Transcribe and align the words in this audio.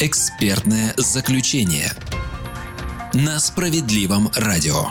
Экспертное 0.00 0.94
заключение 0.96 1.90
на 3.14 3.40
справедливом 3.40 4.30
радио. 4.36 4.90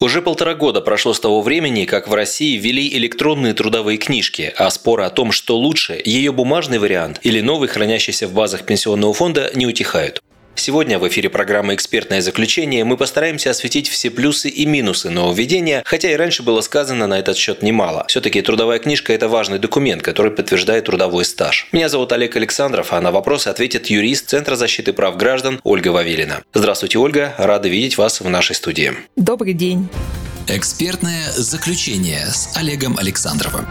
Уже 0.00 0.22
полтора 0.22 0.54
года 0.54 0.80
прошло 0.80 1.12
с 1.12 1.20
того 1.20 1.42
времени, 1.42 1.84
как 1.84 2.08
в 2.08 2.14
России 2.14 2.56
ввели 2.56 2.88
электронные 2.96 3.52
трудовые 3.52 3.98
книжки, 3.98 4.50
а 4.56 4.70
споры 4.70 5.04
о 5.04 5.10
том, 5.10 5.30
что 5.30 5.58
лучше, 5.58 6.00
ее 6.02 6.32
бумажный 6.32 6.78
вариант 6.78 7.20
или 7.22 7.42
новый, 7.42 7.68
хранящийся 7.68 8.26
в 8.28 8.32
базах 8.32 8.64
пенсионного 8.64 9.12
фонда, 9.12 9.50
не 9.54 9.66
утихают. 9.66 10.22
Сегодня 10.56 10.98
в 10.98 11.06
эфире 11.08 11.28
программы 11.28 11.74
«Экспертное 11.74 12.20
заключение» 12.20 12.84
мы 12.84 12.96
постараемся 12.96 13.50
осветить 13.50 13.88
все 13.88 14.10
плюсы 14.10 14.48
и 14.48 14.64
минусы 14.66 15.10
нововведения, 15.10 15.82
хотя 15.84 16.10
и 16.10 16.16
раньше 16.16 16.42
было 16.42 16.60
сказано 16.60 17.06
на 17.06 17.18
этот 17.18 17.36
счет 17.36 17.62
немало. 17.62 18.04
Все-таки 18.08 18.40
трудовая 18.40 18.78
книжка– 18.78 19.12
это 19.14 19.28
важный 19.28 19.58
документ, 19.58 20.02
который 20.02 20.32
подтверждает 20.32 20.84
трудовой 20.84 21.24
стаж. 21.24 21.68
Меня 21.72 21.88
зовут 21.88 22.12
Олег 22.12 22.36
Александров, 22.36 22.92
а 22.92 23.00
на 23.00 23.10
вопросы 23.10 23.48
ответит 23.48 23.86
юрист 23.86 24.28
Центра 24.28 24.56
защиты 24.56 24.92
прав 24.92 25.16
граждан 25.16 25.60
Ольга 25.64 25.88
Вавилина. 25.88 26.42
Здравствуйте, 26.54 26.98
Ольга. 26.98 27.34
Рады 27.36 27.68
видеть 27.68 27.98
вас 27.98 28.20
в 28.20 28.28
нашей 28.28 28.54
студии. 28.54 28.94
Добрый 29.16 29.52
день. 29.52 29.88
Экспертное 30.48 31.30
заключение 31.32 32.26
с 32.26 32.56
Олегом 32.56 32.98
Александровым. 32.98 33.66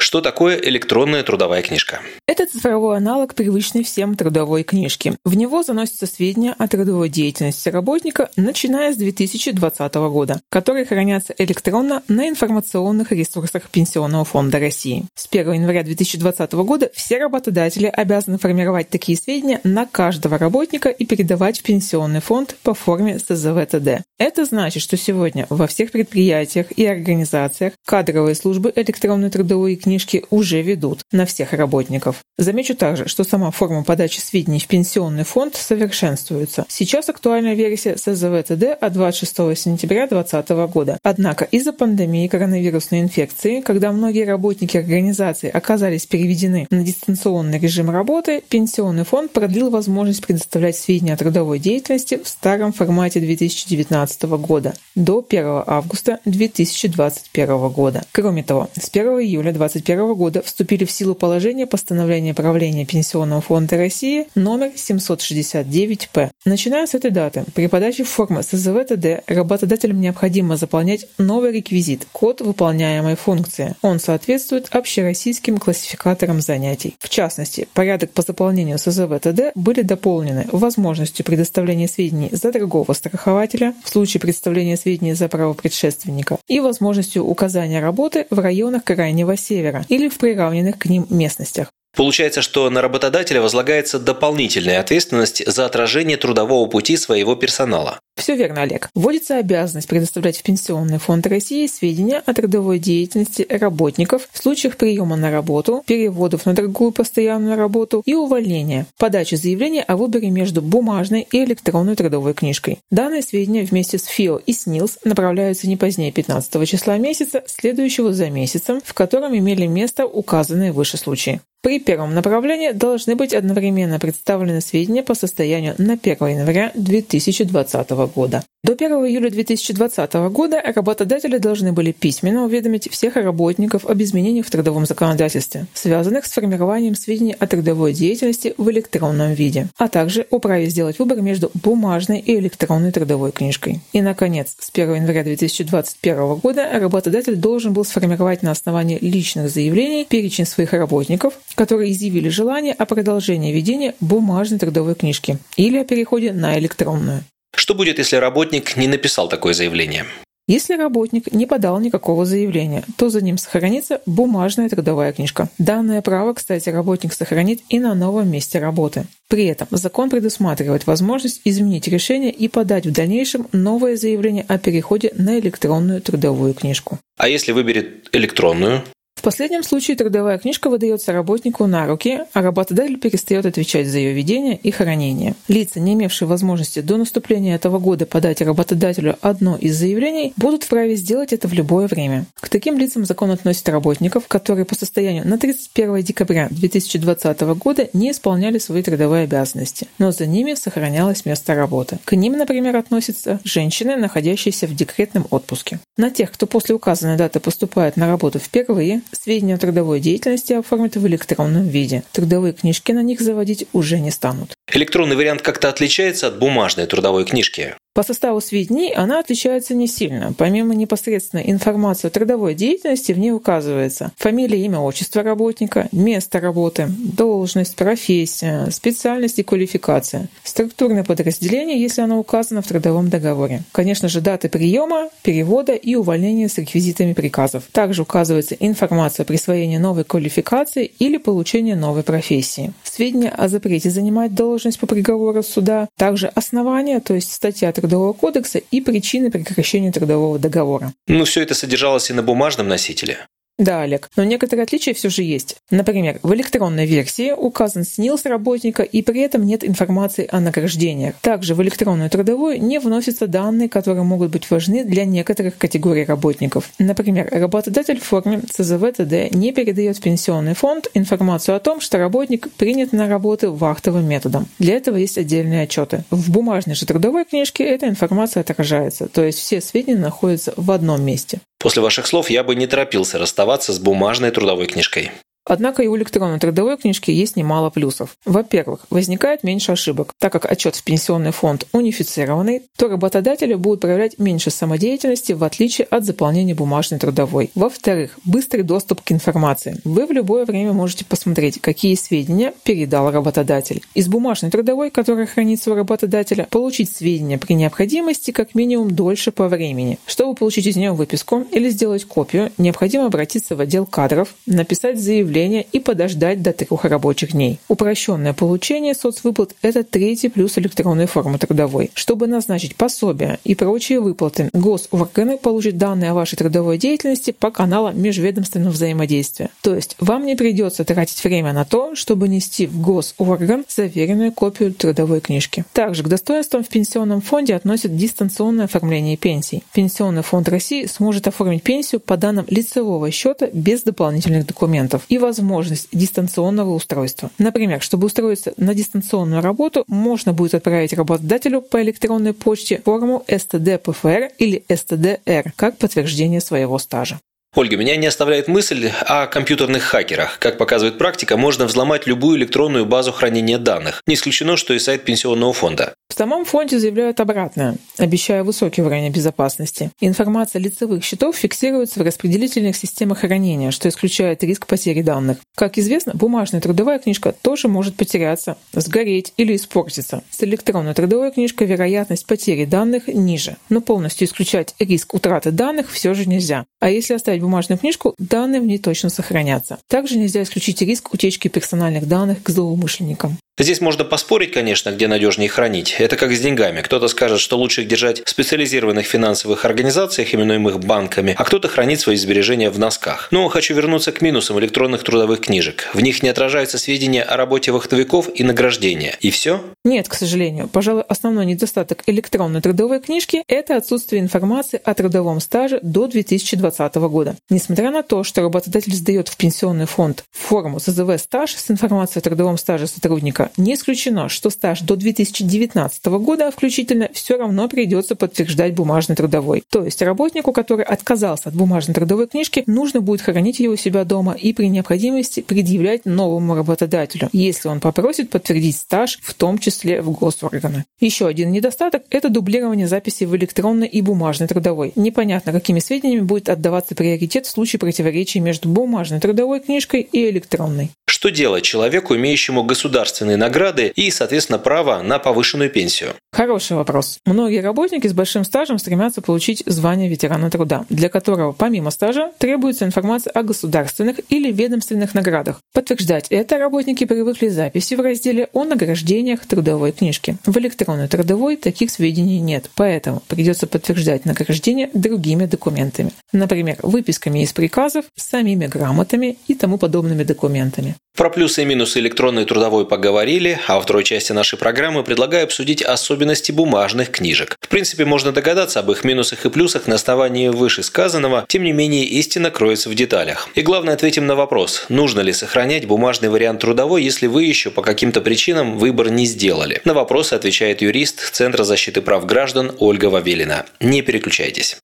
Что 0.00 0.20
такое 0.20 0.56
электронная 0.56 1.24
трудовая 1.24 1.60
книжка? 1.60 2.00
Это 2.28 2.46
цифровой 2.46 2.96
аналог 2.96 3.34
привычной 3.34 3.82
всем 3.82 4.14
трудовой 4.14 4.62
книжки. 4.62 5.16
В 5.24 5.36
него 5.36 5.64
заносятся 5.64 6.06
сведения 6.06 6.54
о 6.56 6.68
трудовой 6.68 7.08
деятельности 7.08 7.68
работника, 7.68 8.30
начиная 8.36 8.92
с 8.92 8.96
2020 8.96 9.94
года, 9.94 10.40
которые 10.50 10.84
хранятся 10.84 11.34
электронно 11.36 12.04
на 12.06 12.28
информационных 12.28 13.10
ресурсах 13.10 13.68
Пенсионного 13.70 14.24
фонда 14.24 14.60
России. 14.60 15.04
С 15.16 15.26
1 15.28 15.54
января 15.54 15.82
2020 15.82 16.52
года 16.52 16.90
все 16.94 17.18
работодатели 17.18 17.86
обязаны 17.86 18.38
формировать 18.38 18.90
такие 18.90 19.18
сведения 19.18 19.60
на 19.64 19.84
каждого 19.84 20.38
работника 20.38 20.90
и 20.90 21.04
передавать 21.04 21.58
в 21.58 21.64
Пенсионный 21.64 22.20
фонд 22.20 22.56
по 22.62 22.72
форме 22.72 23.18
СЗВ-ТД. 23.18 24.02
Это 24.18 24.44
значит, 24.44 24.80
что 24.80 24.96
сегодня 24.96 25.46
во 25.50 25.66
всех 25.66 25.90
предприятиях 25.90 26.70
и 26.70 26.86
организациях 26.86 27.72
кадровые 27.84 28.36
службы 28.36 28.72
электронной 28.76 29.30
трудовой 29.30 29.74
книжки 29.74 29.87
книжки 29.88 30.24
уже 30.28 30.60
ведут 30.60 31.00
на 31.12 31.24
всех 31.24 31.54
работников. 31.54 32.16
Замечу 32.36 32.74
также, 32.76 33.08
что 33.08 33.24
сама 33.24 33.50
форма 33.50 33.84
подачи 33.84 34.20
сведений 34.20 34.60
в 34.60 34.66
пенсионный 34.66 35.24
фонд 35.24 35.56
совершенствуется. 35.56 36.66
Сейчас 36.68 37.08
актуальная 37.08 37.54
версия 37.54 37.96
СЗВ-ТД 37.96 38.64
от 38.78 38.92
26 38.92 39.58
сентября 39.58 40.06
2020 40.06 40.50
года. 40.70 40.98
Однако 41.02 41.46
из-за 41.46 41.72
пандемии 41.72 42.28
коронавирусной 42.28 43.00
инфекции, 43.00 43.62
когда 43.62 43.90
многие 43.92 44.26
работники 44.26 44.76
организации 44.76 45.48
оказались 45.48 46.04
переведены 46.04 46.66
на 46.70 46.84
дистанционный 46.84 47.58
режим 47.58 47.88
работы, 47.88 48.42
пенсионный 48.46 49.04
фонд 49.04 49.32
продлил 49.32 49.70
возможность 49.70 50.24
предоставлять 50.24 50.76
сведения 50.76 51.14
о 51.14 51.16
трудовой 51.16 51.58
деятельности 51.58 52.20
в 52.22 52.28
старом 52.28 52.74
формате 52.74 53.20
2019 53.20 54.22
года 54.24 54.74
до 54.94 55.24
1 55.26 55.62
августа 55.66 56.20
2021 56.26 57.68
года. 57.70 58.04
Кроме 58.12 58.42
того, 58.42 58.68
с 58.78 58.90
1 58.90 59.06
июля 59.20 59.52
2020 59.52 59.77
2021 59.80 60.14
года 60.14 60.42
вступили 60.42 60.84
в 60.84 60.90
силу 60.90 61.14
положения 61.14 61.66
постановления 61.66 62.34
правления 62.34 62.84
Пенсионного 62.84 63.40
фонда 63.40 63.76
России 63.76 64.26
номер 64.34 64.70
769-П. 64.74 66.30
Начиная 66.44 66.86
с 66.86 66.94
этой 66.94 67.10
даты, 67.10 67.44
при 67.54 67.66
подаче 67.66 68.04
формы 68.04 68.42
СЗВ-ТД 68.42 69.24
работодателям 69.26 70.00
необходимо 70.00 70.56
заполнять 70.56 71.06
новый 71.18 71.52
реквизит– 71.52 72.06
код 72.12 72.40
выполняемой 72.40 73.16
функции. 73.16 73.74
Он 73.82 74.00
соответствует 74.00 74.68
общероссийским 74.70 75.58
классификаторам 75.58 76.40
занятий. 76.40 76.96
В 76.98 77.08
частности, 77.08 77.68
порядок 77.74 78.12
по 78.12 78.22
заполнению 78.22 78.78
СЗВ-ТД 78.78 79.52
были 79.54 79.82
дополнены 79.82 80.46
возможностью 80.52 81.24
предоставления 81.24 81.88
сведений 81.88 82.30
за 82.32 82.52
другого 82.52 82.92
страхователя 82.92 83.74
в 83.84 83.88
случае 83.88 84.20
представления 84.20 84.76
сведений 84.76 85.14
за 85.14 85.28
право 85.28 85.52
предшественника 85.52 86.38
и 86.46 86.60
возможностью 86.60 87.24
указания 87.24 87.80
работы 87.80 88.26
в 88.30 88.38
районах 88.38 88.84
Крайнего 88.84 89.36
Севера 89.36 89.67
севера 89.68 89.84
или 89.88 90.08
в 90.08 90.18
приравненных 90.18 90.78
к 90.78 90.86
ним 90.86 91.06
местностях. 91.10 91.72
Получается, 91.96 92.42
что 92.42 92.68
на 92.70 92.80
работодателя 92.80 93.40
возлагается 93.40 93.98
дополнительная 93.98 94.80
ответственность 94.80 95.42
за 95.46 95.66
отражение 95.66 96.16
трудового 96.16 96.66
пути 96.68 96.96
своего 96.96 97.34
персонала. 97.34 98.00
Все 98.16 98.36
верно, 98.36 98.62
Олег. 98.62 98.90
Вводится 98.94 99.36
обязанность 99.36 99.88
предоставлять 99.88 100.38
в 100.38 100.42
Пенсионный 100.42 100.98
фонд 100.98 101.26
России 101.26 101.66
сведения 101.66 102.22
о 102.24 102.34
трудовой 102.34 102.78
деятельности 102.78 103.46
работников 103.48 104.28
в 104.32 104.38
случаях 104.38 104.76
приема 104.76 105.16
на 105.16 105.30
работу, 105.30 105.82
переводов 105.86 106.44
на 106.44 106.54
другую 106.54 106.92
постоянную 106.92 107.56
работу 107.56 108.02
и 108.04 108.14
увольнения, 108.14 108.86
подачи 108.98 109.36
заявления 109.36 109.82
о 109.82 109.96
выборе 109.96 110.30
между 110.30 110.62
бумажной 110.62 111.26
и 111.30 111.44
электронной 111.44 111.94
трудовой 111.94 112.34
книжкой. 112.34 112.78
Данные 112.90 113.22
сведения 113.22 113.64
вместе 113.64 113.98
с 113.98 114.04
ФИО 114.04 114.40
и 114.44 114.52
СНИЛС 114.52 114.98
направляются 115.04 115.68
не 115.68 115.76
позднее 115.76 116.12
15 116.12 116.68
числа 116.68 116.98
месяца, 116.98 117.44
следующего 117.46 118.12
за 118.12 118.30
месяцем, 118.30 118.80
в 118.84 118.94
котором 118.94 119.36
имели 119.36 119.66
место 119.66 120.06
указанные 120.06 120.72
выше 120.72 120.96
случаи. 120.96 121.40
При 121.60 121.80
первом 121.80 122.14
направлении 122.14 122.70
должны 122.70 123.16
быть 123.16 123.34
одновременно 123.34 123.98
представлены 123.98 124.60
сведения 124.60 125.02
по 125.02 125.14
состоянию 125.14 125.74
на 125.78 125.94
1 125.94 126.16
января 126.20 126.70
2020 126.76 127.90
года. 128.14 128.44
До 128.62 128.72
1 128.72 128.90
июля 129.06 129.30
2020 129.30 130.14
года 130.30 130.60
работодатели 130.60 131.38
должны 131.38 131.72
были 131.72 131.90
письменно 131.90 132.44
уведомить 132.44 132.90
всех 132.90 133.16
работников 133.16 133.86
об 133.86 134.00
изменениях 134.00 134.46
в 134.46 134.50
трудовом 134.50 134.86
законодательстве, 134.86 135.66
связанных 135.74 136.26
с 136.26 136.32
формированием 136.32 136.94
сведений 136.94 137.36
о 137.38 137.46
трудовой 137.46 137.92
деятельности 137.92 138.54
в 138.56 138.70
электронном 138.70 139.32
виде, 139.32 139.68
а 139.78 139.88
также 139.88 140.26
о 140.30 140.38
праве 140.38 140.66
сделать 140.66 140.98
выбор 140.98 141.20
между 141.20 141.50
бумажной 141.54 142.20
и 142.20 142.36
электронной 142.38 142.92
трудовой 142.92 143.32
книжкой. 143.32 143.80
И, 143.92 144.00
наконец, 144.00 144.54
с 144.58 144.70
1 144.72 144.94
января 144.94 145.24
2021 145.24 146.34
года 146.34 146.68
работодатель 146.72 147.36
должен 147.36 147.72
был 147.72 147.84
сформировать 147.84 148.42
на 148.42 148.50
основании 148.52 148.98
личных 149.00 149.50
заявлений 149.50 150.04
перечень 150.04 150.46
своих 150.46 150.72
работников, 150.72 151.34
которые 151.54 151.92
изъявили 151.92 152.28
желание 152.28 152.74
о 152.74 152.86
продолжении 152.86 153.52
ведения 153.52 153.94
бумажной 154.00 154.58
трудовой 154.58 154.94
книжки 154.94 155.38
или 155.56 155.78
о 155.78 155.84
переходе 155.84 156.32
на 156.32 156.58
электронную. 156.58 157.24
Что 157.54 157.74
будет, 157.74 157.98
если 157.98 158.16
работник 158.16 158.76
не 158.76 158.86
написал 158.86 159.28
такое 159.28 159.54
заявление? 159.54 160.04
Если 160.48 160.78
работник 160.78 161.30
не 161.30 161.44
подал 161.44 161.78
никакого 161.78 162.24
заявления, 162.24 162.82
то 162.96 163.10
за 163.10 163.20
ним 163.20 163.36
сохранится 163.36 164.00
бумажная 164.06 164.70
трудовая 164.70 165.12
книжка. 165.12 165.50
Данное 165.58 166.00
право, 166.00 166.32
кстати, 166.32 166.70
работник 166.70 167.12
сохранит 167.12 167.60
и 167.68 167.78
на 167.78 167.94
новом 167.94 168.30
месте 168.30 168.58
работы. 168.58 169.04
При 169.28 169.44
этом 169.44 169.68
закон 169.70 170.08
предусматривает 170.08 170.86
возможность 170.86 171.42
изменить 171.44 171.86
решение 171.86 172.32
и 172.32 172.48
подать 172.48 172.86
в 172.86 172.92
дальнейшем 172.92 173.46
новое 173.52 173.96
заявление 173.96 174.46
о 174.48 174.56
переходе 174.56 175.12
на 175.16 175.38
электронную 175.38 176.00
трудовую 176.00 176.54
книжку. 176.54 176.98
А 177.18 177.28
если 177.28 177.52
выберет 177.52 178.08
электронную? 178.12 178.84
В 179.18 179.22
последнем 179.22 179.64
случае 179.64 179.96
трудовая 179.96 180.38
книжка 180.38 180.70
выдается 180.70 181.12
работнику 181.12 181.66
на 181.66 181.88
руки, 181.88 182.20
а 182.32 182.40
работодатель 182.40 183.00
перестает 183.00 183.46
отвечать 183.46 183.88
за 183.88 183.98
ее 183.98 184.12
ведение 184.12 184.56
и 184.56 184.70
хранение. 184.70 185.34
Лица, 185.48 185.80
не 185.80 185.94
имевшие 185.94 186.28
возможности 186.28 186.78
до 186.78 186.96
наступления 186.96 187.56
этого 187.56 187.80
года 187.80 188.06
подать 188.06 188.40
работодателю 188.40 189.16
одно 189.20 189.56
из 189.56 189.76
заявлений, 189.76 190.32
будут 190.36 190.62
вправе 190.62 190.94
сделать 190.94 191.32
это 191.32 191.48
в 191.48 191.52
любое 191.52 191.88
время. 191.88 192.26
К 192.38 192.48
таким 192.48 192.78
лицам 192.78 193.04
закон 193.04 193.32
относит 193.32 193.68
работников, 193.68 194.28
которые 194.28 194.64
по 194.64 194.76
состоянию 194.76 195.26
на 195.26 195.36
31 195.36 196.00
декабря 196.04 196.46
2020 196.52 197.40
года 197.40 197.90
не 197.92 198.12
исполняли 198.12 198.58
свои 198.58 198.84
трудовые 198.84 199.24
обязанности, 199.24 199.88
но 199.98 200.12
за 200.12 200.26
ними 200.26 200.54
сохранялось 200.54 201.24
место 201.24 201.56
работы. 201.56 201.98
К 202.04 202.14
ним, 202.14 202.34
например, 202.34 202.76
относятся 202.76 203.40
женщины, 203.42 203.96
находящиеся 203.96 204.68
в 204.68 204.76
декретном 204.76 205.26
отпуске. 205.30 205.80
На 205.96 206.10
тех, 206.10 206.30
кто 206.30 206.46
после 206.46 206.76
указанной 206.76 207.16
даты 207.16 207.40
поступает 207.40 207.96
на 207.96 208.06
работу 208.06 208.38
впервые, 208.38 209.02
Сведения 209.12 209.54
о 209.54 209.58
трудовой 209.58 210.00
деятельности 210.00 210.52
оформят 210.52 210.96
в 210.96 211.06
электронном 211.06 211.68
виде. 211.68 212.02
Трудовые 212.12 212.52
книжки 212.52 212.92
на 212.92 213.02
них 213.02 213.20
заводить 213.20 213.66
уже 213.72 213.98
не 213.98 214.10
станут. 214.10 214.54
Электронный 214.72 215.16
вариант 215.16 215.42
как-то 215.42 215.68
отличается 215.68 216.28
от 216.28 216.38
бумажной 216.38 216.86
трудовой 216.86 217.24
книжки? 217.24 217.74
По 217.98 218.04
составу 218.04 218.40
сведений 218.40 218.92
она 218.94 219.18
отличается 219.18 219.74
не 219.74 219.88
сильно. 219.88 220.32
Помимо 220.32 220.72
непосредственной 220.72 221.50
информации 221.50 222.06
о 222.06 222.10
трудовой 222.10 222.54
деятельности, 222.54 223.10
в 223.10 223.18
ней 223.18 223.32
указывается 223.32 224.12
фамилия, 224.16 224.64
имя, 224.66 224.78
отчество 224.78 225.24
работника, 225.24 225.88
место 225.90 226.38
работы, 226.38 226.86
должность, 226.88 227.74
профессия, 227.74 228.70
специальность 228.70 229.40
и 229.40 229.42
квалификация, 229.42 230.28
структурное 230.44 231.02
подразделение, 231.02 231.82
если 231.82 232.00
оно 232.00 232.20
указано 232.20 232.62
в 232.62 232.68
трудовом 232.68 233.08
договоре. 233.08 233.64
Конечно 233.72 234.06
же, 234.06 234.20
даты 234.20 234.48
приема, 234.48 235.08
перевода 235.24 235.72
и 235.72 235.96
увольнения 235.96 236.48
с 236.48 236.56
реквизитами 236.56 237.14
приказов. 237.14 237.64
Также 237.72 238.02
указывается 238.02 238.54
информация 238.60 239.24
о 239.24 239.26
присвоении 239.26 239.78
новой 239.78 240.04
квалификации 240.04 240.84
или 241.00 241.16
получении 241.16 241.74
новой 241.74 242.04
профессии. 242.04 242.72
Сведения 242.84 243.30
о 243.30 243.48
запрете 243.48 243.90
занимать 243.90 244.36
должность 244.36 244.78
по 244.78 244.86
приговору 244.86 245.42
суда, 245.42 245.88
также 245.96 246.28
основания, 246.28 247.00
то 247.00 247.14
есть 247.14 247.32
статья 247.32 247.72
Трудового 247.72 247.87
кодекса 248.12 248.58
и 248.58 248.80
причины 248.80 249.30
прекращения 249.30 249.92
трудового 249.92 250.38
договора. 250.38 250.92
Ну, 251.06 251.24
все 251.24 251.42
это 251.42 251.54
содержалось 251.54 252.10
и 252.10 252.12
на 252.12 252.22
бумажном 252.22 252.68
носителе. 252.68 253.26
Да, 253.58 253.82
Олег, 253.82 254.08
но 254.14 254.22
некоторые 254.22 254.62
отличия 254.62 254.94
все 254.94 255.10
же 255.10 255.24
есть. 255.24 255.56
Например, 255.70 256.20
в 256.22 256.32
электронной 256.32 256.86
версии 256.86 257.32
указан 257.32 257.82
СНИЛС 257.82 258.24
работника, 258.26 258.84
и 258.84 259.02
при 259.02 259.20
этом 259.20 259.44
нет 259.44 259.64
информации 259.64 260.28
о 260.30 260.38
награждениях. 260.38 261.16
Также 261.20 261.56
в 261.56 261.62
электронную 261.62 262.08
трудовую 262.08 262.62
не 262.62 262.78
вносятся 262.78 263.26
данные, 263.26 263.68
которые 263.68 264.04
могут 264.04 264.30
быть 264.30 264.48
важны 264.48 264.84
для 264.84 265.04
некоторых 265.04 265.58
категорий 265.58 266.04
работников. 266.04 266.70
Например, 266.78 267.28
работодатель 267.32 267.98
в 267.98 268.04
форме 268.04 268.42
ЦЗВ 268.48 268.92
ТД 268.92 269.34
не 269.34 269.50
передает 269.50 269.96
в 269.96 270.02
пенсионный 270.02 270.54
фонд 270.54 270.86
информацию 270.94 271.56
о 271.56 271.60
том, 271.60 271.80
что 271.80 271.98
работник 271.98 272.52
принят 272.52 272.92
на 272.92 273.08
работу 273.08 273.52
вахтовым 273.52 274.06
методом. 274.06 274.46
Для 274.60 274.76
этого 274.76 274.96
есть 274.96 275.18
отдельные 275.18 275.62
отчеты. 275.62 276.04
В 276.10 276.30
бумажной 276.30 276.76
же 276.76 276.86
трудовой 276.86 277.24
книжке 277.24 277.64
эта 277.64 277.88
информация 277.88 278.42
отражается, 278.42 279.08
то 279.08 279.24
есть 279.24 279.40
все 279.40 279.60
сведения 279.60 279.98
находятся 279.98 280.54
в 280.56 280.70
одном 280.70 281.02
месте. 281.02 281.40
После 281.58 281.82
ваших 281.82 282.06
слов 282.06 282.30
я 282.30 282.44
бы 282.44 282.54
не 282.54 282.66
торопился 282.66 283.18
расставаться 283.18 283.72
с 283.72 283.78
бумажной 283.78 284.30
трудовой 284.30 284.66
книжкой. 284.66 285.10
Однако 285.48 285.82
и 285.82 285.86
у 285.86 285.96
электронной 285.96 286.38
трудовой 286.38 286.76
книжки 286.76 287.10
есть 287.10 287.36
немало 287.36 287.70
плюсов. 287.70 288.16
Во-первых, 288.26 288.80
возникает 288.90 289.42
меньше 289.42 289.72
ошибок. 289.72 290.12
Так 290.18 290.30
как 290.30 290.44
отчет 290.44 290.76
в 290.76 290.84
пенсионный 290.84 291.32
фонд 291.32 291.66
унифицированный, 291.72 292.62
то 292.76 292.88
работодатели 292.88 293.54
будут 293.54 293.80
проявлять 293.80 294.18
меньше 294.18 294.50
самодеятельности 294.50 295.32
в 295.32 295.42
отличие 295.42 295.86
от 295.86 296.04
заполнения 296.04 296.54
бумажной 296.54 297.00
трудовой. 297.00 297.50
Во-вторых, 297.54 298.18
быстрый 298.26 298.62
доступ 298.62 299.00
к 299.00 299.10
информации. 299.10 299.80
Вы 299.84 300.06
в 300.06 300.12
любое 300.12 300.44
время 300.44 300.74
можете 300.74 301.06
посмотреть, 301.06 301.60
какие 301.62 301.94
сведения 301.94 302.52
передал 302.62 303.10
работодатель. 303.10 303.82
Из 303.94 304.06
бумажной 304.06 304.50
трудовой, 304.50 304.90
которая 304.90 305.26
хранится 305.26 305.72
у 305.72 305.74
работодателя, 305.74 306.46
получить 306.50 306.94
сведения 306.94 307.38
при 307.38 307.54
необходимости 307.54 308.32
как 308.32 308.54
минимум 308.54 308.90
дольше 308.90 309.32
по 309.32 309.48
времени. 309.48 309.98
Чтобы 310.06 310.34
получить 310.34 310.66
из 310.66 310.76
нее 310.76 310.92
выписку 310.92 311.46
или 311.52 311.70
сделать 311.70 312.04
копию, 312.04 312.52
необходимо 312.58 313.06
обратиться 313.06 313.56
в 313.56 313.60
отдел 313.60 313.86
кадров, 313.86 314.34
написать 314.44 315.00
заявление 315.00 315.37
заявление 315.38 315.66
и 315.72 315.80
подождать 315.80 316.42
до 316.42 316.52
трех 316.52 316.84
рабочих 316.84 317.32
дней. 317.32 317.58
Упрощенное 317.68 318.32
получение 318.32 318.94
соцвыплат– 318.94 319.54
это 319.62 319.84
третий 319.84 320.28
плюс 320.28 320.58
электронной 320.58 321.06
формы 321.06 321.38
трудовой. 321.38 321.90
Чтобы 321.94 322.26
назначить 322.26 322.76
пособия 322.76 323.38
и 323.44 323.54
прочие 323.54 324.00
выплаты, 324.00 324.50
госорганы 324.52 325.38
получат 325.38 325.76
данные 325.76 326.10
о 326.10 326.14
вашей 326.14 326.36
трудовой 326.36 326.78
деятельности 326.78 327.30
по 327.30 327.50
каналам 327.50 328.00
межведомственного 328.00 328.72
взаимодействия. 328.72 329.50
То 329.62 329.74
есть 329.74 329.96
вам 330.00 330.26
не 330.26 330.34
придется 330.34 330.84
тратить 330.84 331.22
время 331.22 331.52
на 331.52 331.64
то, 331.64 331.94
чтобы 331.94 332.28
нести 332.28 332.66
в 332.66 332.80
госорган 332.80 333.64
заверенную 333.68 334.32
копию 334.32 334.72
трудовой 334.72 335.20
книжки. 335.20 335.64
Также 335.72 336.02
к 336.02 336.08
достоинствам 336.08 336.64
в 336.64 336.68
пенсионном 336.68 337.20
фонде 337.20 337.54
относят 337.54 337.96
дистанционное 337.96 338.64
оформление 338.64 339.16
пенсий. 339.16 339.62
Пенсионный 339.72 340.22
фонд 340.22 340.48
России 340.48 340.86
сможет 340.86 341.28
оформить 341.28 341.62
пенсию 341.62 342.00
по 342.00 342.16
данным 342.16 342.46
лицевого 342.48 343.10
счета 343.10 343.48
без 343.52 343.82
дополнительных 343.82 344.46
документов 344.46 345.02
и 345.08 345.18
возможность 345.28 345.88
дистанционного 345.92 346.70
устройства. 346.74 347.30
Например, 347.38 347.80
чтобы 347.80 348.06
устроиться 348.06 348.52
на 348.56 348.74
дистанционную 348.74 349.42
работу, 349.42 349.84
можно 349.86 350.32
будет 350.32 350.54
отправить 350.54 350.92
работодателю 350.94 351.60
по 351.60 351.80
электронной 351.82 352.32
почте 352.32 352.80
форму 352.84 353.24
СТД-ПФР 353.28 354.32
или 354.38 354.64
СТД-Р 354.68 355.52
как 355.54 355.76
подтверждение 355.78 356.40
своего 356.40 356.78
стажа. 356.78 357.20
Ольга, 357.54 357.78
меня 357.78 357.96
не 357.96 358.06
оставляет 358.06 358.46
мысль 358.46 358.90
о 359.06 359.26
компьютерных 359.26 359.82
хакерах. 359.82 360.38
Как 360.38 360.58
показывает 360.58 360.98
практика, 360.98 361.38
можно 361.38 361.64
взломать 361.64 362.06
любую 362.06 362.36
электронную 362.38 362.84
базу 362.84 363.10
хранения 363.10 363.58
данных. 363.58 364.02
Не 364.06 364.14
исключено, 364.14 364.58
что 364.58 364.74
и 364.74 364.78
сайт 364.78 365.04
пенсионного 365.04 365.54
фонда. 365.54 365.94
В 366.08 366.14
самом 366.14 366.44
фонде 366.44 366.78
заявляют 366.78 367.20
обратное, 367.20 367.76
обещая 367.96 368.44
высокий 368.44 368.82
уровень 368.82 369.10
безопасности. 369.10 369.90
Информация 370.00 370.60
лицевых 370.60 371.02
счетов 371.02 371.36
фиксируется 371.36 372.00
в 372.00 372.02
распределительных 372.02 372.76
системах 372.76 373.20
хранения, 373.20 373.70
что 373.70 373.88
исключает 373.88 374.42
риск 374.42 374.66
потери 374.66 375.02
данных. 375.02 375.38
Как 375.56 375.78
известно, 375.78 376.12
бумажная 376.14 376.60
трудовая 376.60 376.98
книжка 376.98 377.32
тоже 377.32 377.68
может 377.68 377.96
потеряться, 377.96 378.58
сгореть 378.72 379.32
или 379.36 379.56
испортиться. 379.56 380.22
С 380.30 380.42
электронной 380.42 380.94
трудовой 380.94 381.32
книжкой 381.32 381.66
вероятность 381.66 382.26
потери 382.26 382.66
данных 382.66 383.08
ниже, 383.08 383.56
но 383.68 383.80
полностью 383.80 384.26
исключать 384.26 384.74
риск 384.78 385.14
утраты 385.14 385.50
данных 385.50 385.90
все 385.90 386.14
же 386.14 386.26
нельзя. 386.26 386.66
А 386.80 386.90
если 386.90 387.14
оставить 387.14 387.37
бумажную 387.40 387.78
книжку, 387.78 388.14
данные 388.18 388.60
в 388.60 388.66
ней 388.66 388.78
точно 388.78 389.10
сохранятся. 389.10 389.78
Также 389.88 390.18
нельзя 390.18 390.42
исключить 390.42 390.82
риск 390.82 391.12
утечки 391.12 391.48
персональных 391.48 392.06
данных 392.06 392.42
к 392.42 392.48
злоумышленникам. 392.50 393.38
Здесь 393.58 393.80
можно 393.80 394.04
поспорить, 394.04 394.52
конечно, 394.52 394.90
где 394.90 395.08
надежнее 395.08 395.48
хранить. 395.48 395.96
Это 395.98 396.16
как 396.16 396.32
с 396.32 396.40
деньгами. 396.40 396.80
Кто-то 396.80 397.08
скажет, 397.08 397.40
что 397.40 397.58
лучше 397.58 397.82
их 397.82 397.88
держать 397.88 398.22
в 398.24 398.30
специализированных 398.30 399.04
финансовых 399.04 399.64
организациях, 399.64 400.32
именуемых 400.32 400.78
банками, 400.78 401.34
а 401.36 401.44
кто-то 401.44 401.66
хранит 401.66 401.98
свои 402.00 402.16
сбережения 402.16 402.70
в 402.70 402.78
носках. 402.78 403.26
Но 403.32 403.48
хочу 403.48 403.74
вернуться 403.74 404.12
к 404.12 404.20
минусам 404.20 404.60
электронных 404.60 405.02
трудовых 405.02 405.40
книжек. 405.40 405.88
В 405.92 406.00
них 406.00 406.22
не 406.22 406.28
отражаются 406.28 406.78
сведения 406.78 407.24
о 407.24 407.36
работе 407.36 407.72
вахтовиков 407.72 408.28
и 408.32 408.44
награждения. 408.44 409.16
И 409.20 409.30
все? 409.30 409.60
Нет, 409.84 410.08
к 410.08 410.14
сожалению. 410.14 410.68
Пожалуй, 410.68 411.02
основной 411.08 411.44
недостаток 411.44 412.04
электронной 412.06 412.60
трудовой 412.60 413.00
книжки– 413.00 413.42
это 413.48 413.76
отсутствие 413.76 414.22
информации 414.22 414.80
о 414.84 414.94
трудовом 414.94 415.40
стаже 415.40 415.80
до 415.82 416.06
2020 416.06 416.94
года. 416.94 417.36
Несмотря 417.50 417.90
на 417.90 418.04
то, 418.04 418.22
что 418.22 418.42
работодатель 418.42 418.94
сдает 418.94 419.28
в 419.28 419.36
пенсионный 419.36 419.86
фонд 419.86 420.22
форму 420.30 420.78
СЗВ 420.78 421.18
стаж 421.18 421.56
с 421.56 421.70
информацией 421.72 422.20
о 422.20 422.22
трудовом 422.22 422.56
стаже 422.56 422.86
сотрудника, 422.86 423.47
не 423.56 423.74
исключено, 423.74 424.28
что 424.28 424.50
стаж 424.50 424.80
до 424.80 424.96
2019 424.96 426.06
года 426.06 426.50
включительно 426.50 427.08
все 427.12 427.36
равно 427.36 427.68
придется 427.68 428.16
подтверждать 428.16 428.74
бумажной 428.74 429.16
трудовой. 429.16 429.62
То 429.70 429.84
есть 429.84 430.02
работнику, 430.02 430.52
который 430.52 430.84
отказался 430.84 431.48
от 431.48 431.54
бумажной 431.54 431.94
трудовой 431.94 432.26
книжки, 432.26 432.64
нужно 432.66 433.00
будет 433.00 433.22
хранить 433.22 433.60
ее 433.60 433.70
у 433.70 433.76
себя 433.76 434.04
дома 434.04 434.34
и 434.34 434.52
при 434.52 434.68
необходимости 434.68 435.40
предъявлять 435.40 436.04
новому 436.04 436.54
работодателю, 436.54 437.28
если 437.32 437.68
он 437.68 437.80
попросит 437.80 438.30
подтвердить 438.30 438.76
стаж, 438.76 439.18
в 439.22 439.34
том 439.34 439.58
числе 439.58 440.02
в 440.02 440.10
госорганы. 440.10 440.84
Еще 441.00 441.26
один 441.26 441.50
недостаток– 441.52 442.02
это 442.10 442.28
дублирование 442.28 442.86
записей 442.86 443.26
в 443.26 443.34
электронной 443.36 443.86
и 443.86 444.02
бумажной 444.02 444.48
трудовой. 444.48 444.92
Непонятно, 444.96 445.52
какими 445.52 445.78
сведениями 445.78 446.24
будет 446.24 446.48
отдаваться 446.48 446.94
приоритет 446.94 447.46
в 447.46 447.50
случае 447.50 447.80
противоречия 447.80 448.40
между 448.40 448.68
бумажной 448.68 449.20
трудовой 449.20 449.60
книжкой 449.60 450.02
и 450.02 450.28
электронной. 450.30 450.90
Что 451.06 451.30
делать 451.30 451.64
человеку, 451.64 452.14
имеющему 452.14 452.62
государственные 452.64 453.37
награды 453.38 453.92
и, 453.94 454.10
соответственно, 454.10 454.58
право 454.58 455.02
на 455.02 455.18
повышенную 455.18 455.70
пенсию? 455.70 456.10
Хороший 456.32 456.76
вопрос. 456.76 457.18
Многие 457.24 457.62
работники 457.62 458.06
с 458.06 458.12
большим 458.12 458.44
стажем 458.44 458.78
стремятся 458.78 459.22
получить 459.22 459.62
звание 459.64 460.08
ветерана 460.08 460.50
труда, 460.50 460.84
для 460.90 461.08
которого 461.08 461.52
помимо 461.52 461.90
стажа 461.90 462.32
требуется 462.38 462.84
информация 462.84 463.30
о 463.30 463.42
государственных 463.42 464.20
или 464.28 464.52
ведомственных 464.52 465.14
наградах. 465.14 465.60
Подтверждать 465.72 466.26
это 466.30 466.58
работники 466.58 467.04
привыкли 467.04 467.48
записи 467.48 467.94
в 467.94 468.00
разделе 468.00 468.48
о 468.52 468.64
награждениях 468.64 469.46
трудовой 469.46 469.92
книжки. 469.92 470.36
В 470.44 470.56
электронной 470.58 471.08
трудовой 471.08 471.56
таких 471.56 471.90
сведений 471.90 472.40
нет, 472.40 472.70
поэтому 472.74 473.22
придется 473.28 473.66
подтверждать 473.66 474.24
награждение 474.24 474.90
другими 474.92 475.46
документами. 475.46 476.12
Например, 476.32 476.76
выписками 476.82 477.42
из 477.42 477.52
приказов, 477.52 478.04
самими 478.16 478.66
грамотами 478.66 479.38
и 479.46 479.54
тому 479.54 479.78
подобными 479.78 480.24
документами. 480.24 480.96
Про 481.18 481.30
плюсы 481.30 481.62
и 481.62 481.64
минусы 481.64 481.98
электронной 481.98 482.44
трудовой 482.44 482.86
поговорили, 482.86 483.58
а 483.66 483.74
во 483.74 483.80
второй 483.80 484.04
части 484.04 484.30
нашей 484.30 484.56
программы 484.56 485.02
предлагаю 485.02 485.42
обсудить 485.42 485.82
особенности 485.82 486.52
бумажных 486.52 487.10
книжек. 487.10 487.56
В 487.60 487.66
принципе, 487.66 488.04
можно 488.04 488.30
догадаться 488.30 488.78
об 488.78 488.92
их 488.92 489.02
минусах 489.02 489.44
и 489.44 489.50
плюсах 489.50 489.88
на 489.88 489.96
основании 489.96 490.46
вышесказанного, 490.46 491.44
тем 491.48 491.64
не 491.64 491.72
менее 491.72 492.04
истина 492.04 492.52
кроется 492.52 492.88
в 492.88 492.94
деталях. 492.94 493.48
И 493.56 493.62
главное, 493.62 493.94
ответим 493.94 494.28
на 494.28 494.36
вопрос, 494.36 494.86
нужно 494.90 495.20
ли 495.20 495.32
сохранять 495.32 495.86
бумажный 495.86 496.28
вариант 496.28 496.60
трудовой, 496.60 497.02
если 497.02 497.26
вы 497.26 497.42
еще 497.42 497.72
по 497.72 497.82
каким-то 497.82 498.20
причинам 498.20 498.78
выбор 498.78 499.10
не 499.10 499.26
сделали. 499.26 499.80
На 499.84 499.94
вопросы 499.94 500.34
отвечает 500.34 500.82
юрист 500.82 501.34
Центра 501.34 501.64
защиты 501.64 502.00
прав 502.00 502.26
граждан 502.26 502.76
Ольга 502.78 503.06
Вавелина. 503.06 503.66
Не 503.80 504.02
переключайтесь. 504.02 504.76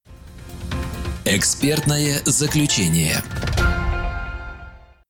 Экспертное 1.26 2.23
заключение. 2.25 3.23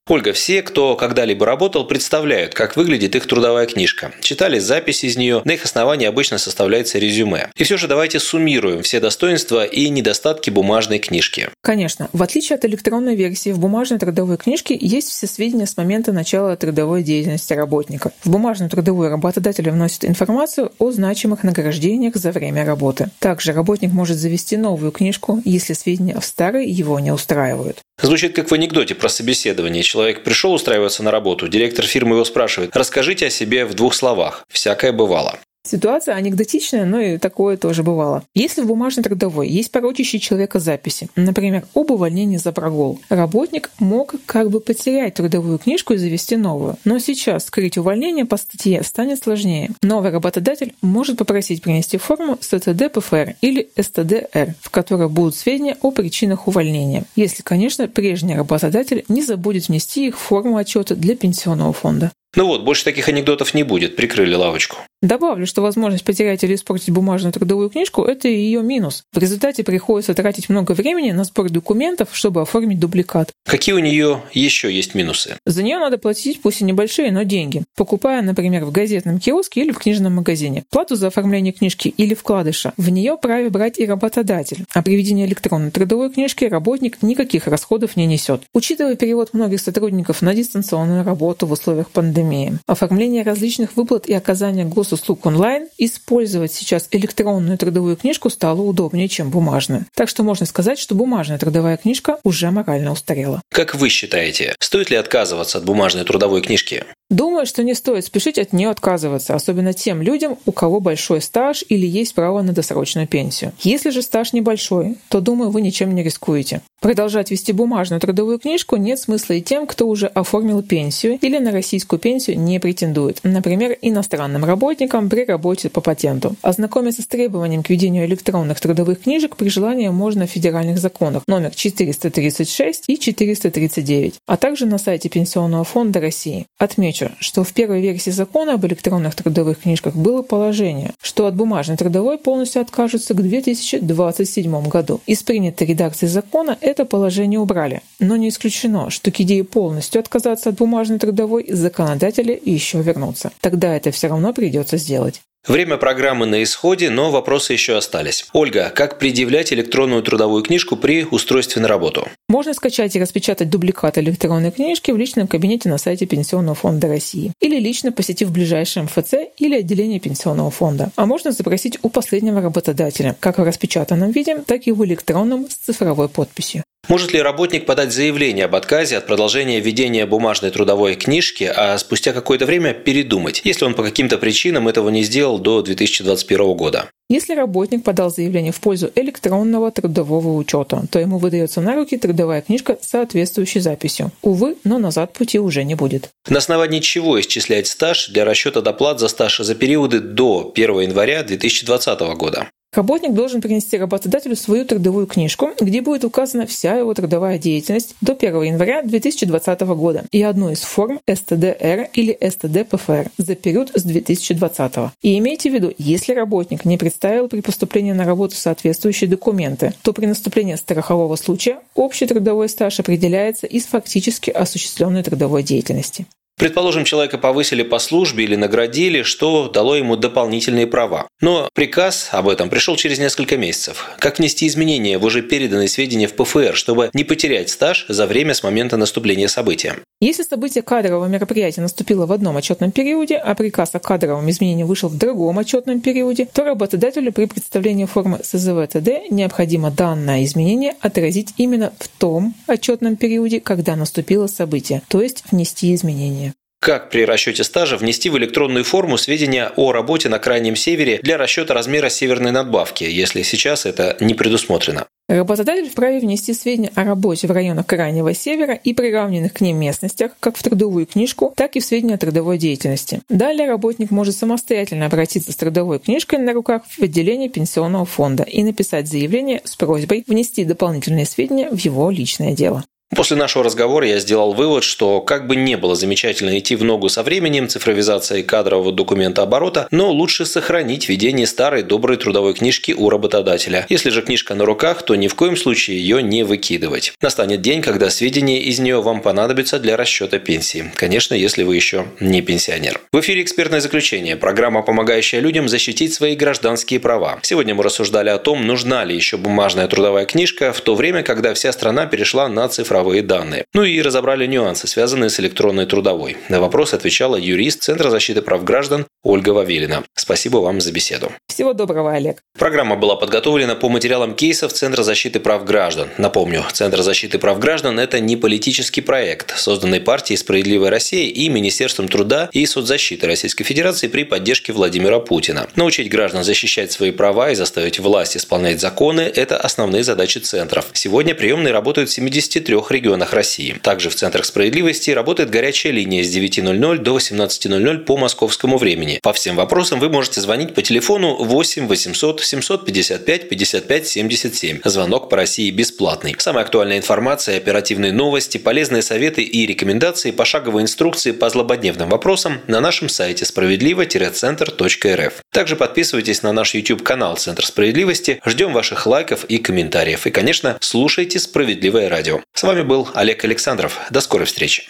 Ольга, 0.07 0.35
все, 0.35 0.61
кто 0.61 0.97
когда-либо 0.97 1.47
работал, 1.47 1.87
представляют, 1.87 2.53
как 2.53 2.77
выглядит 2.77 3.17
их 3.17 3.27
трудовая 3.27 3.65
книжка. 3.65 4.13
Читали 4.21 4.59
запись 4.59 5.03
из 5.03 5.17
нее, 5.17 5.41
на 5.47 5.53
их 5.53 5.65
основании 5.65 6.07
обычно 6.07 6.37
составляется 6.37 6.99
резюме. 6.99 7.51
И 7.57 7.65
все 7.65 7.79
же 7.79 7.89
давайте 7.89 8.21
суммируем 8.21 8.83
все 8.83 9.01
достоинства 9.01 9.65
и 9.65 9.89
недостатки 9.89 10.51
бумажной 10.51 10.99
книжки. 10.99 11.49
Конечно, 11.63 12.11
в 12.13 12.23
отличие 12.23 12.57
от 12.57 12.67
электронной 12.67 13.17
версии, 13.17 13.49
в 13.49 13.59
бумажной 13.59 13.99
трудовой 13.99 14.37
книжке 14.37 14.77
есть 14.79 15.09
все 15.09 15.27
сведения 15.27 15.67
с 15.67 15.79
момента 15.79 16.13
начала 16.13 16.55
трудовой 16.55 17.03
деятельности 17.03 17.55
работника. 17.55 18.13
В 18.23 18.29
бумажную 18.29 18.69
трудовую 18.69 19.09
работодатель 19.09 19.71
вносит 19.71 20.05
информацию 20.05 20.71
о 20.79 20.91
значимых 20.91 21.45
награждениях 21.45 22.17
за 22.17 22.31
время 22.31 22.67
работы. 22.67 23.09
Также 23.21 23.55
работник 23.55 23.93
может 23.93 24.19
завести 24.19 24.59
новую 24.59 24.93
книжку, 24.93 25.41
если 25.47 25.73
сведения 25.73 26.21
в 26.21 26.27
старой 26.27 26.69
его 26.69 27.01
не 27.01 27.11
устраивают. 27.11 27.79
Звучит 28.01 28.35
как 28.35 28.51
в 28.51 28.55
анекдоте 28.55 28.95
про 28.95 29.09
собеседование. 29.09 29.83
Человек 29.83 30.25
пришел 30.25 30.53
устраиваться 30.53 31.03
на 31.03 31.11
работу, 31.11 31.49
директор 31.49 31.87
фирмы 31.87 32.17
его 32.17 32.25
спрашивает, 32.25 32.77
расскажите 32.77 33.27
о 33.27 33.31
себе 33.31 33.65
в 33.65 33.75
двух 33.75 33.95
словах. 33.95 34.45
Всякое 34.49 34.93
бывало. 34.93 35.39
Ситуация 35.67 36.15
анекдотичная, 36.15 36.85
но 36.85 37.01
и 37.01 37.17
такое 37.17 37.57
тоже 37.57 37.83
бывало. 37.83 38.23
Если 38.35 38.61
в 38.61 38.67
бумажной 38.67 39.03
трудовой 39.03 39.49
есть 39.49 39.73
порочащие 39.73 40.21
человека 40.21 40.61
записи, 40.61 41.09
например, 41.17 41.65
об 41.75 41.91
увольнении 41.91 42.37
за 42.37 42.53
прогул, 42.53 43.01
работник 43.09 43.71
мог 43.79 44.15
как 44.27 44.51
бы 44.51 44.61
потерять 44.61 45.15
трудовую 45.15 45.59
книжку 45.59 45.95
и 45.95 45.97
завести 45.97 46.37
новую. 46.37 46.77
Но 46.85 46.99
сейчас 46.99 47.47
скрыть 47.47 47.79
увольнение 47.79 48.27
по 48.27 48.37
статье 48.37 48.83
станет 48.83 49.23
сложнее. 49.23 49.71
Новый 49.83 50.11
работодатель 50.11 50.75
может 50.83 51.17
попросить 51.17 51.63
принести 51.63 51.97
форму 51.97 52.37
СТД 52.39 52.93
ПФР 52.93 53.37
или 53.41 53.71
СТДР, 53.81 54.55
в 54.61 54.69
которой 54.69 55.09
будут 55.09 55.35
сведения 55.35 55.79
о 55.81 55.93
причинах 55.93 56.47
увольнения, 56.47 57.05
если, 57.17 57.43
конечно, 57.43 57.89
прежний 57.89 58.35
работодатель 58.35 59.05
не 59.09 59.23
забудет 59.23 59.69
внести 59.69 60.09
их 60.09 60.19
в 60.19 60.21
форму 60.21 60.59
отчета 60.59 60.95
для 60.95 61.17
пенсионного 61.17 61.73
фонда. 61.73 62.13
Ну 62.37 62.47
вот, 62.47 62.65
больше 62.65 62.85
таких 62.85 63.09
анекдотов 63.09 63.55
не 63.55 63.63
будет, 63.63 63.97
прикрыли 63.97 64.35
лавочку. 64.35 64.79
Добавлю, 65.03 65.47
что 65.47 65.61
возможность 65.61 66.03
потерять 66.03 66.43
или 66.45 66.55
испортить 66.55 66.91
бумажную 66.91 67.33
трудовую 67.33 67.69
книжку– 67.69 68.03
это 68.05 68.27
ее 68.27 68.63
минус. 68.63 69.05
В 69.13 69.19
результате 69.19 69.63
приходится 69.63 70.15
тратить 70.15 70.49
много 70.49 70.73
времени 70.73 71.11
на 71.11 71.25
сбор 71.25 71.51
документов, 71.51 72.09
чтобы 72.13 72.41
оформить 72.41 72.81
дубликат. 72.81 73.31
Какие 73.45 73.75
у 73.75 73.81
нее 73.81 74.23
еще 74.33 74.73
есть 74.73 74.95
минусы? 74.95 75.37
За 75.45 75.63
нее 75.63 75.79
надо 75.79 75.99
платить, 75.99 76.41
пусть 76.41 76.63
и 76.63 76.65
небольшие, 76.65 77.13
но 77.13 77.23
деньги. 77.25 77.65
Покупая, 77.77 78.23
например, 78.23 78.65
в 78.65 78.73
газетном 78.73 79.19
киоске 79.19 79.61
или 79.61 79.73
в 79.73 79.79
книжном 79.79 80.15
магазине. 80.15 80.65
Плату 80.71 80.97
за 80.97 81.09
оформление 81.09 81.53
книжки 81.53 81.89
или 81.89 82.15
вкладыша. 82.15 82.73
В 82.79 82.89
нее 82.89 83.19
праве 83.21 83.51
брать 83.51 83.79
и 83.79 83.85
работодатель. 83.85 84.65
А 84.73 84.83
при 84.83 84.97
ведении 84.97 85.27
электронной 85.27 85.71
трудовой 85.71 86.11
книжки 86.11 86.47
работник 86.47 87.03
никаких 87.03 87.47
расходов 87.47 87.97
не 87.97 88.07
несет. 88.07 88.41
Учитывая 88.55 88.97
перевод 88.97 89.35
многих 89.35 89.61
сотрудников 89.61 90.23
на 90.23 90.35
дистанционную 90.35 91.05
работу 91.05 91.47
в 91.47 91.53
условиях 91.53 91.91
пандемии, 91.91 92.24
оформление 92.67 93.23
различных 93.23 93.77
выплат 93.77 94.07
и 94.07 94.13
оказание 94.13 94.65
госуслуг 94.65 95.15
услуг 95.15 95.27
онлайн, 95.27 95.69
использовать 95.79 96.53
сейчас 96.53 96.89
электронную 96.91 97.59
трудовую 97.59 97.97
книжку 97.97 98.31
стало 98.31 98.63
удобнее, 98.63 99.09
чем 99.09 99.31
бумажную. 99.31 99.87
Так 99.95 100.09
что 100.09 100.23
можно 100.23 100.47
сказать, 100.47 100.79
что 100.79 100.95
бумажная 100.95 101.39
трудовая 101.39 101.77
книжка 101.77 102.19
уже 102.25 102.51
морально 102.51 102.93
устарела. 102.93 103.41
Как 103.51 103.75
вы 103.75 103.89
считаете, 103.89 104.55
стоит 104.61 104.91
ли 104.91 104.97
отказываться 104.97 105.59
от 105.59 105.65
бумажной 105.65 106.05
трудовой 106.05 106.43
книжки? 106.43 106.85
Думаю, 107.11 107.45
что 107.45 107.63
не 107.63 107.75
стоит 107.75 108.07
спешить 108.07 108.39
от 108.39 108.53
нее 108.53 108.71
отказываться, 108.71 109.35
особенно 109.35 109.73
тем 109.75 110.01
людям, 110.01 110.39
у 110.47 110.53
кого 110.53 110.81
большой 110.81 111.21
стаж 111.21 111.63
или 111.69 111.87
есть 111.87 112.15
право 112.15 112.41
на 112.41 112.53
досрочную 112.53 113.07
пенсию. 113.07 113.53
Если 113.61 113.91
же 113.91 114.01
стаж 114.01 114.33
небольшой, 114.33 114.97
то, 115.09 115.21
думаю, 115.21 115.51
вы 115.51 115.61
ничем 115.61 115.95
не 115.95 116.03
рискуете. 116.03 116.63
Продолжать 116.81 117.31
вести 117.31 117.53
бумажную 117.53 118.01
трудовую 118.01 118.39
книжку 118.39 118.77
нет 118.77 118.99
смысла 118.99 119.35
и 119.35 119.41
тем, 119.41 119.67
кто 119.67 119.87
уже 119.87 120.07
оформил 120.07 120.63
пенсию 120.63 121.19
или 121.21 121.39
на 121.39 121.51
российскую 121.51 121.99
пенсию 121.99 122.39
не 122.39 122.59
претендует, 122.59 123.21
например, 123.23 123.77
иностранным 123.81 124.45
работникам 124.45 125.09
при 125.09 125.25
работе 125.25 125.71
по 125.71 125.81
патенту. 125.81 126.37
Ознакомиться 126.43 127.01
с 127.01 127.07
требованием 127.07 127.63
к 127.63 127.71
ведению 127.71 128.05
электронных 128.05 128.61
трудовых 128.61 129.01
книжек 129.03 129.37
при 129.37 129.49
желании 129.49 129.89
можно 129.89 130.27
в 130.27 130.31
федеральных 130.31 130.79
законах 130.79 131.23
номер 131.27 131.55
436 131.55 132.85
и 132.87 132.99
439, 132.99 134.15
а 134.27 134.37
также 134.37 134.67
на 134.67 134.77
сайте 134.77 135.09
Пенсионного 135.09 135.65
фонда 135.65 136.01
России. 136.01 136.47
Отмечу, 136.59 136.94
Отмечу, 136.95 137.15
что 137.19 137.45
в 137.45 137.53
первой 137.53 137.81
версии 137.81 138.11
закона 138.11 138.55
об 138.55 138.65
электронных 138.67 139.15
трудовых 139.15 139.61
книжках 139.61 139.95
было 139.95 140.23
положение, 140.23 140.93
что 141.03 141.27
от 141.27 141.35
бумажной 141.35 141.77
трудовой 141.77 142.19
полностью 142.19 142.63
откажутся 142.63 143.15
к 143.15 143.23
2027 143.23 144.69
году. 144.69 145.01
Из 145.07 145.23
принятой 145.23 145.67
редакции 145.67 146.07
закона 146.07 146.57
это 146.61 146.85
положение 146.85 147.41
убрали. 147.41 147.83
Но 147.99 148.17
не 148.17 148.29
исключено, 148.29 148.91
что 148.91 149.11
к 149.11 149.21
идее 149.21 149.45
полностью 149.45 150.01
отказаться 150.01 150.51
от 150.51 150.57
бумажной 150.57 150.99
трудовой 150.99 151.47
законодатели 151.49 152.41
еще 152.45 152.81
вернутся. 152.81 153.33
Тогда 153.41 153.75
это 153.75 153.91
все 153.91 154.09
равно 154.09 154.33
придется 154.33 154.77
сделать. 154.77 155.21
Время 155.47 155.77
программы 155.77 156.25
на 156.25 156.43
исходе, 156.43 156.89
но 156.89 157.11
вопросы 157.11 157.53
еще 157.53 157.77
остались. 157.77 158.27
Ольга, 158.33 158.73
как 158.75 158.99
предъявлять 158.99 159.53
электронную 159.53 160.03
трудовую 160.03 160.43
книжку 160.43 160.75
при 160.75 161.05
устройстве 161.05 161.61
на 161.61 161.69
работу? 161.69 162.09
Можно 162.31 162.55
скачать 162.55 162.97
и 162.97 163.01
распечатать 163.01 163.51
дубликат 163.51 163.99
электронной 163.99 164.53
книжки 164.53 164.91
в 164.91 164.97
личном 164.97 165.27
кабинете 165.27 165.69
на 165.69 165.77
сайте 165.77 166.07
Пенсионного 166.07 166.55
фонда 166.55 166.89
России 166.89 167.33
или 167.41 167.61
лично 167.61 167.93
посетив 167.93 168.33
ближайшее 168.33 168.85
МФЦ 168.85 169.15
или 169.37 169.57
отделение 169.57 170.01
Пенсионного 170.01 170.51
фонда. 170.51 170.91
А 170.97 171.05
можно 171.05 171.31
запросить 171.31 171.79
у 171.83 171.91
последнего 171.91 172.41
работодателя, 172.41 173.15
как 173.21 173.39
в 173.39 173.43
распечатанном 173.43 174.13
виде, 174.13 174.39
так 174.39 174.67
и 174.67 174.73
в 174.73 174.83
электронном 174.83 175.51
с 175.51 175.57
цифровой 175.57 176.09
подписью. 176.09 176.65
Может 176.89 177.13
ли 177.13 177.23
работник 177.23 177.65
подать 177.65 177.93
заявление 177.93 178.45
об 178.45 178.55
отказе 178.55 178.99
от 178.99 179.07
продолжения 179.07 179.61
ведения 179.61 180.05
бумажной 180.05 180.51
трудовой 180.51 180.97
книжки, 180.97 181.45
а 181.45 181.79
спустя 181.79 182.13
какое-то 182.13 182.45
время 182.45 182.75
передумать, 182.75 183.41
если 183.45 183.65
он 183.65 183.75
по 183.75 183.83
каким-то 183.83 184.19
причинам 184.19 184.69
этого 184.69 184.91
не 184.91 185.03
сделал 185.03 185.39
до 185.39 185.63
2021 185.63 186.55
года? 186.55 186.91
Если 187.09 187.35
работник 187.35 187.85
подал 187.85 188.11
заявление 188.11 188.53
в 188.53 188.61
пользу 188.61 188.91
электронного 188.95 189.71
трудового 189.71 190.37
учета, 190.37 190.85
то 190.91 190.99
ему 190.99 191.19
выдается 191.19 191.61
на 191.61 191.75
руки 191.75 191.97
трудовая 191.97 192.43
книжка 192.43 192.79
с 192.81 192.89
соответствующей 192.89 193.61
записью. 193.61 194.11
Увы, 194.23 194.57
но 194.65 194.79
назад 194.79 195.13
пути 195.13 195.39
уже 195.39 195.65
не 195.65 195.75
будет. 195.75 196.11
На 196.29 196.39
основании 196.39 196.81
чего 196.81 197.21
исчислять 197.21 197.67
стаж 197.67 198.09
для 198.09 198.25
расчета 198.25 198.61
доплат 198.63 199.01
за 199.01 199.09
стаж 199.09 199.39
за 199.39 199.55
периоды 199.55 200.01
до 200.01 200.53
1 200.55 200.81
января 200.81 201.23
2020 201.23 202.01
года? 202.17 202.49
Работник 202.75 203.13
должен 203.13 203.41
принести 203.41 203.79
работодателю 203.79 204.35
свою 204.35 204.65
трудовую 204.65 205.07
книжку, 205.07 205.51
где 205.61 205.81
будет 205.81 206.05
указана 206.05 206.45
вся 206.47 206.75
его 206.75 206.93
трудовая 206.93 207.39
деятельность 207.39 207.95
до 208.01 208.15
1 208.15 208.43
января 208.43 208.83
2020 208.83 209.61
года 209.61 210.05
и 210.11 210.23
одну 210.23 210.51
из 210.51 210.63
форм 210.63 210.99
СТДР 211.09 211.91
или 211.93 212.19
СТД-ПФР 212.21 213.11
за 213.17 213.35
период 213.37 213.71
с 213.75 213.83
2020. 213.85 214.75
И 215.03 215.19
имейте 215.19 215.51
в 215.51 215.55
виду, 215.55 215.73
если 215.79 216.15
работник 216.15 216.65
не 216.65 216.77
представил 216.77 217.29
при 217.29 217.43
поступлении 217.43 217.93
на 217.93 218.05
работу 218.05 218.35
соответствующие 218.35 219.09
документы, 219.09 219.73
то 219.83 219.93
при 219.93 220.07
наступлении 220.07 220.57
страхового 220.57 221.15
случая 221.15 221.59
общий 221.77 222.07
трудовой 222.07 222.49
стаж 222.49 222.81
определяется 222.81 223.47
из 223.47 223.67
фактически 223.67 224.31
осуществленной 224.31 225.05
трудовой 225.05 225.45
деятельности. 225.45 226.07
Предположим, 226.37 226.85
человека 226.85 227.17
повысили 227.17 227.63
по 227.63 227.79
службе 227.79 228.25
или 228.25 228.35
наградили, 228.35 229.03
что 229.03 229.49
дало 229.49 229.77
ему 229.77 229.97
дополнительные 229.97 230.67
права. 230.67 231.07
Но 231.21 231.49
приказ 231.55 232.09
об 232.11 232.29
этом 232.29 232.51
пришел 232.51 232.75
через 232.75 232.99
несколько 232.99 233.37
месяцев. 233.37 233.89
Как 233.99 234.19
внести 234.19 234.49
изменения 234.49 234.99
в 234.99 235.05
уже 235.05 235.23
переданные 235.23 235.69
сведения 235.69 236.09
в 236.09 236.15
ПФР, 236.15 236.57
чтобы 236.57 236.91
не 236.93 237.05
потерять 237.05 237.51
стаж 237.51 237.87
за 237.89 238.07
время 238.07 238.35
с 238.35 238.43
момента 238.43 238.77
наступления 238.77 239.29
события? 239.29 239.77
Если 240.01 240.25
событие 240.25 240.63
кадрового 240.63 241.07
мероприятия 241.07 241.61
наступило 241.61 242.05
в 242.05 242.13
одном 242.13 242.37
отчетном 242.37 242.73
периоде, 242.73 243.17
а 243.17 243.35
приказ 243.37 243.71
о 243.75 243.79
кадровом 243.79 244.29
изменении 244.29 244.65
вышел 244.65 244.89
в 244.89 244.99
другом 244.99 245.39
отчетном 245.39 245.81
периоде, 245.81 246.27
то 246.31 246.45
работодателю 246.45 247.13
при 247.13 247.27
представлении 247.27 247.85
формы 247.85 248.19
СЗВ-ТД 248.23 249.09
необходимо 249.11 249.71
данное 249.71 250.25
изменение 250.25 250.75
отразить 250.81 251.33
именно 251.37 251.73
в 251.79 251.89
том 251.89 252.35
отчетном 252.49 252.97
периоде, 252.97 253.41
когда 253.41 253.77
наступило 253.77 254.27
событие, 254.27 254.83
то 254.89 255.01
есть 255.01 255.23
внести 255.31 255.73
изменения 255.75 256.24
как 256.65 256.89
при 256.89 257.05
расчете 257.05 257.45
стажа 257.45 257.77
внести 257.77 258.09
в 258.09 258.17
электронную 258.17 258.65
форму 258.65 258.97
сведения 258.97 259.53
о 259.57 259.71
работе 259.71 260.09
на 260.09 260.19
Крайнем 260.19 260.57
Севере 260.57 260.99
для 261.03 261.19
расчета 261.19 261.53
размера 261.53 261.91
северной 261.91 262.33
надбавки, 262.33 262.85
если 262.85 263.21
сейчас 263.21 263.67
это 263.67 263.99
не 264.01 264.15
предусмотрено. 264.15 264.87
Работодатель 265.07 265.69
вправе 265.69 266.01
внести 266.01 266.33
сведения 266.33 266.73
о 266.75 266.85
работе 266.85 267.27
в 267.27 267.33
районах 267.33 267.67
Крайнего 267.67 268.15
Севера 268.15 268.55
и 268.55 268.73
приравненных 268.73 269.35
к 269.35 269.43
ним 269.43 269.59
местностях, 269.59 270.13
как 270.19 270.39
в 270.39 270.43
трудовую 270.43 270.87
книжку, 270.87 271.35
так 271.37 271.55
и 271.57 271.61
в 271.61 271.65
сведения 271.67 271.97
о 271.97 271.99
трудовой 271.99 272.39
деятельности. 272.39 273.03
Далее 273.11 273.47
работник 273.47 273.91
может 273.91 274.17
самостоятельно 274.17 274.87
обратиться 274.87 275.33
с 275.33 275.37
трудовой 275.37 275.81
книжкой 275.81 276.21
на 276.21 276.33
руках 276.33 276.63
в 276.67 276.83
отделение 276.83 277.29
пенсионного 277.29 277.85
фонда 277.85 278.23
и 278.23 278.43
написать 278.43 278.89
заявление 278.89 279.43
с 279.45 279.55
просьбой 279.55 280.03
внести 280.07 280.45
дополнительные 280.45 281.05
сведения 281.05 281.51
в 281.51 281.59
его 281.59 281.91
личное 281.91 282.33
дело. 282.33 282.65
После 282.95 283.17
нашего 283.17 283.45
разговора 283.45 283.87
я 283.89 283.99
сделал 283.99 284.35
вывод, 284.35 284.63
что 284.63 285.01
как 285.01 285.27
бы 285.27 285.37
не 285.37 285.57
было 285.57 285.75
замечательно 285.75 286.39
идти 286.39 286.55
в 286.55 286.63
ногу 286.63 286.89
со 286.89 287.03
временем, 287.03 287.49
цифровизацией 287.49 288.23
кадрового 288.23 288.73
документа 288.73 289.23
оборота, 289.23 289.67
но 289.71 289.91
лучше 289.91 290.27
сохранить 290.27 290.89
ведение 290.89 291.27
старой 291.27 291.63
доброй 291.63 291.97
трудовой 291.97 292.35
книжки 292.35 292.73
у 292.73 292.91
работодателя. 292.91 293.67
Если 293.69 293.91
же 293.91 294.03
книжка 294.03 294.35
на 294.35 294.45
руках, 294.45 294.83
то 294.83 294.95
ни 294.95 295.09
в 295.09 295.15
коем 295.15 295.37
случае 295.37 295.79
ее 295.79 296.03
не 296.03 296.23
выкидывать. 296.23 296.93
Настанет 297.01 297.41
день, 297.41 297.63
когда 297.63 297.91
сведения 297.91 298.41
из 298.41 298.61
нее 298.61 298.81
вам 298.81 299.01
понадобятся 299.01 299.59
для 299.59 299.77
расчета 299.77 300.19
пенсии. 300.19 300.71
Конечно, 300.77 301.15
если 301.15 301.43
вы 301.43 301.57
еще 301.57 301.87
не 302.01 302.23
пенсионер. 302.23 302.81
В 302.93 303.01
эфире 303.01 303.23
«Экспертное 303.23 303.61
заключение»– 303.61 304.17
программа, 304.17 304.63
помогающая 304.63 305.21
людям 305.21 305.49
защитить 305.49 305.93
свои 305.95 306.15
гражданские 306.15 306.79
права. 306.79 307.19
Сегодня 307.23 307.55
мы 307.55 307.65
рассуждали 307.65 308.11
о 308.11 308.19
том, 308.19 308.47
нужна 308.47 308.85
ли 308.85 308.95
еще 308.95 309.17
бумажная 309.17 309.67
трудовая 309.67 310.05
книжка 310.05 310.53
в 310.53 310.61
то 310.61 310.75
время, 310.75 311.03
когда 311.03 311.35
вся 311.35 311.51
страна 311.51 311.87
перешла 311.87 312.29
на 312.29 312.49
цифровизацию 312.49 312.74
цифровые 312.75 313.03
данные. 313.03 313.45
Ну 313.55 313.63
и 313.63 313.81
разобрали 313.81 314.27
нюансы, 314.27 314.67
связанные 314.67 315.09
с 315.09 315.21
электронной 315.21 315.65
трудовой. 315.65 316.17
На 316.29 316.41
вопрос 316.41 316.75
отвечала 316.75 317.15
юрист 317.15 317.63
Центра 317.63 317.89
защиты 317.89 318.21
прав 318.21 318.43
граждан 318.43 318.87
Ольга 319.05 319.31
Вавилина. 319.31 319.85
Спасибо 319.95 320.39
вам 320.39 320.61
за 320.61 320.73
беседу. 320.73 321.13
Всего 321.29 321.53
доброго, 321.53 321.93
Олег. 321.93 322.19
Программа 322.37 322.75
была 322.75 322.97
подготовлена 322.97 323.55
по 323.55 323.69
материалам 323.69 324.15
кейсов 324.15 324.53
Центра 324.53 324.83
защиты 324.83 325.21
прав 325.21 325.45
граждан. 325.45 325.89
Напомню, 325.99 326.43
Центр 326.53 326.83
защиты 326.83 327.19
прав 327.19 327.39
граждан– 327.39 327.79
это 327.81 328.01
не 328.01 328.17
политический 328.17 328.81
проект, 328.81 329.39
созданный 329.39 329.81
партией 329.81 330.17
«Справедливая 330.17 330.71
Россия» 330.71 331.09
и 331.13 331.29
Министерством 331.29 331.87
труда 331.89 332.29
и 332.33 332.45
соцзащиты 332.47 333.07
Российской 333.07 333.45
Федерации 333.45 333.87
при 333.87 334.05
поддержке 334.05 334.53
Владимира 334.53 334.99
Путина. 334.99 335.47
Научить 335.55 335.89
граждан 335.89 336.25
защищать 336.25 336.73
свои 336.73 336.91
права 336.91 337.31
и 337.31 337.35
заставить 337.37 337.79
власть 337.79 338.17
исполнять 338.17 338.61
законы– 338.61 339.03
это 339.15 339.37
основные 339.37 339.85
задачи 339.85 340.19
центров. 340.19 340.71
Сегодня 340.73 341.15
приемные 341.15 341.53
работают 341.53 341.89
в 341.89 341.93
73 341.93 342.57
регионах 342.71 343.13
России. 343.13 343.57
Также 343.63 343.91
в 343.91 343.95
Центрах 343.95 344.25
справедливости 344.25 344.91
работает 344.91 345.31
горячая 345.31 345.73
линия 345.73 346.03
с 346.03 346.15
9.00 346.15 346.79
до 346.79 346.97
18.00 346.97 347.79
по 347.79 347.97
московскому 347.97 348.59
времени. 348.59 348.99
По 349.03 349.13
всем 349.13 349.37
вопросам 349.37 349.81
вы 349.81 349.89
можете 349.89 350.21
звонить 350.21 350.55
по 350.55 350.63
телефону 350.63 351.17
8 351.17 351.67
800 351.67 352.21
755 352.23 353.29
55 353.29 353.87
77. 353.87 354.61
Звонок 354.65 355.09
по 355.09 355.17
России 355.17 355.51
бесплатный. 355.51 356.15
Самая 356.19 356.45
актуальная 356.45 356.79
информация, 356.79 357.37
оперативные 357.37 357.93
новости, 357.93 358.39
полезные 358.39 358.83
советы 358.83 359.23
и 359.23 359.47
рекомендации, 359.47 360.11
пошаговые 360.11 360.65
инструкции 360.65 361.13
по 361.13 361.29
злободневным 361.31 361.89
вопросам 361.89 362.41
на 362.47 362.61
нашем 362.61 362.89
сайте 362.89 363.25
справедливо-центр.рф. 363.25 365.15
Также 365.33 365.57
подписывайтесь 365.57 366.23
на 366.23 366.33
наш 366.33 366.55
YouTube-канал 366.55 367.17
«Центр 367.17 367.45
справедливости». 367.45 368.21
Ждем 368.25 368.53
ваших 368.53 368.87
лайков 368.87 369.25
и 369.25 369.39
комментариев. 369.39 370.07
И, 370.07 370.11
конечно, 370.11 370.57
слушайте 370.61 371.19
«Справедливое 371.19 371.89
радио». 371.89 372.21
С 372.33 372.45
вами 372.55 372.69
был 372.69 372.89
Олег 372.95 373.25
Александров. 373.25 373.81
До 373.91 374.01
скорой 374.01 374.27
встречи. 374.27 374.69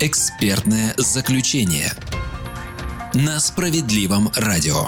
Экспертное 0.00 0.94
заключение 0.96 1.92
на 3.12 3.38
справедливом 3.38 4.30
радио. 4.34 4.86